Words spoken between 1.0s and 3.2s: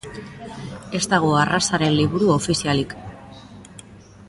dago arrazaren liburu ofizialik.